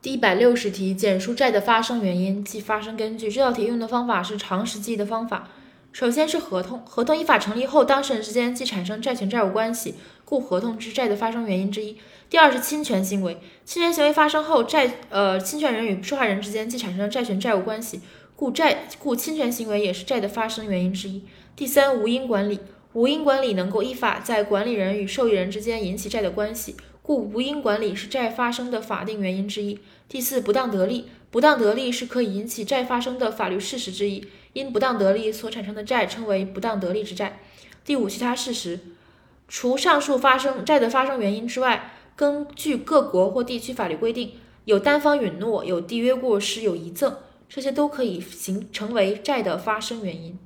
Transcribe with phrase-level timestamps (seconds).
[0.00, 3.28] 第一百六十题，简述债的发生原因及发生根据。
[3.28, 5.48] 这道题用的方法是常识记忆的方法。
[5.90, 11.96] 首先是合同，合同依法成立后，当事人之间即产生债权债务关系，故合同之债的发生原因之一。
[12.30, 18.00] 第二是侵权行为，侵权行为发生后，债呃侵权人与受害人之间即产生债权债务关系，
[18.36, 21.24] 故债故侵权行为也是债的发生原因之一。
[21.56, 22.60] 第三，无因管理，
[22.92, 26.76] 无因管理能够依法在管理人与受益人之间引起债的关系，
[27.08, 29.80] 故无因管理是债发生的法定原因之一。
[30.10, 37.40] 第四，不当得利，不当得利是可以引起债发生的法律事实之一，因不当得利所产生的债称为不当得利之债。
[37.82, 38.80] 第五，其他事实，
[39.48, 44.32] 除上述发生债的发生原因之外，根据各国或地区法律规定，
[44.66, 47.16] 有单方允诺、有缔约过失、有遗赠，
[47.48, 50.38] 这些都可以形成为债的发生原因。